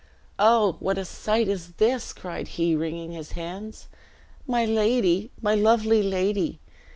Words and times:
"O 0.39 0.77
what 0.79 0.97
a 0.97 1.05
sight 1.05 1.47
is 1.47 1.73
this!" 1.73 2.11
cried 2.11 2.47
he, 2.57 2.75
wringing 2.75 3.11
his 3.11 3.33
hands. 3.33 3.87
"My 4.47 4.65
lady! 4.65 5.29
my 5.43 5.53
lovely 5.53 6.01
lady! 6.01 6.59